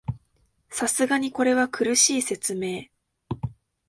[0.71, 2.85] さすがにこれは苦しい説明